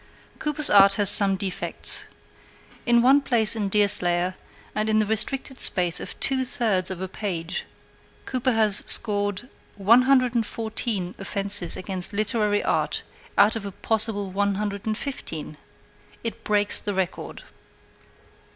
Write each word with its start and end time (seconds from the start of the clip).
Cooper's 0.39 0.71
art 0.71 0.93
has 0.93 1.11
some 1.11 1.35
defects. 1.35 2.05
In 2.87 3.03
one 3.03 3.21
place 3.21 3.55
in 3.55 3.69
'Deerslayer,' 3.69 4.33
and 4.73 4.89
in 4.89 4.97
the 4.97 5.05
restricted 5.05 5.59
space 5.59 5.99
of 5.99 6.19
two 6.19 6.43
thirds 6.43 6.89
of 6.89 7.01
a 7.01 7.07
page, 7.07 7.65
Cooper 8.25 8.53
has 8.53 8.77
scored 8.87 9.47
114 9.75 11.13
offences 11.19 11.77
against 11.77 12.13
literary 12.13 12.63
art 12.63 13.03
out 13.37 13.55
of 13.55 13.63
a 13.63 13.71
possible 13.71 14.31
115. 14.31 15.57
It 16.23 16.43
breaks 16.43 16.79
the 16.79 16.95
record. 16.95 17.43